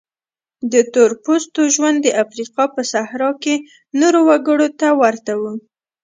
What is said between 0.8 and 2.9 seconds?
تور پوستو ژوند د افریقا په